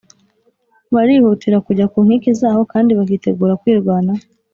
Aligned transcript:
barihutira 0.93 1.57
kujya 1.65 1.85
ku 1.91 1.97
nkike 2.05 2.31
zaho 2.39 2.61
kandi 2.71 2.91
bakitegura 2.99 3.53
kwirwanaho. 3.61 4.23